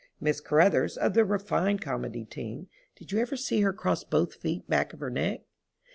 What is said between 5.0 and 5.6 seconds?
neck?